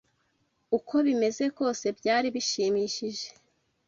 Uko 0.77 0.95
bimeze 1.07 1.43
kose 1.57 1.85
byari 1.99 2.27
bishimishije 2.35 3.25